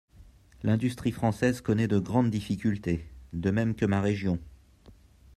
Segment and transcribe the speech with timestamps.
[0.63, 4.39] L’industrie française connaît de grandes difficultés, de même que ma région.